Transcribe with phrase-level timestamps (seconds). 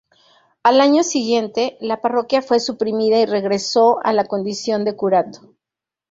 [0.63, 5.53] Al año siguiente, la parroquia fue suprimida y regresó a la condición de curato.